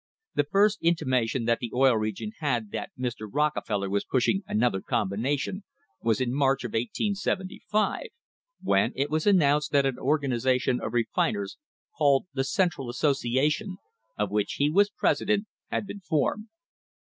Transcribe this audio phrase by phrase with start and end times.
[0.35, 3.29] t The first intimation that the Oil Region had that Mr.
[3.31, 5.63] Rockefeller was pushing another combination
[6.01, 8.07] was in March of 1875,
[8.63, 11.57] when it was announced that an organisation of refin ers,
[11.95, 13.77] called the Central Association,
[14.17, 16.47] of which he was president, had been formed.